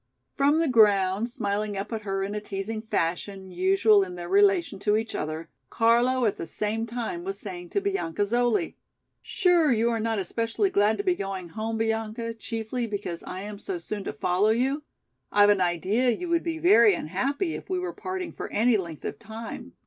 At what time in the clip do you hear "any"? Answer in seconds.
18.51-18.77